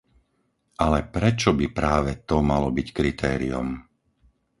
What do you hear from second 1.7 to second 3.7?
práve to malo byť kritériom?